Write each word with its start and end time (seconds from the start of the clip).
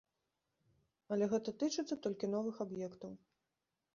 Але 1.15 1.25
гэта 1.33 1.53
тычыцца 1.63 1.95
толькі 2.07 2.31
новых 2.35 2.55
аб'ектаў. 2.65 3.11